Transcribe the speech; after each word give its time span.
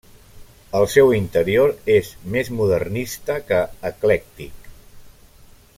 El 0.79 0.85
seu 0.93 1.11
interior 1.17 1.73
és 1.97 2.09
més 2.37 2.49
modernista 2.61 3.37
que 3.51 3.61
eclèctic. 3.91 4.73